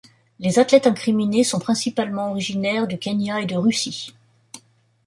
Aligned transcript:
Les 0.39 0.57
athlètes 0.57 0.87
incriminés 0.87 1.43
sont 1.43 1.59
principalement 1.59 2.31
originaires 2.31 2.87
du 2.87 2.97
Kenya 2.97 3.39
et 3.39 3.45
de 3.45 3.53
Russie. 3.55 4.15